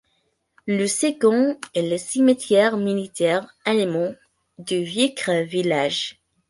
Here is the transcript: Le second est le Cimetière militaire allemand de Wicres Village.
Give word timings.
Le 0.65 0.87
second 0.87 1.59
est 1.75 1.87
le 1.87 1.95
Cimetière 1.99 2.75
militaire 2.75 3.45
allemand 3.65 4.15
de 4.57 4.77
Wicres 4.77 5.43
Village. 5.47 6.19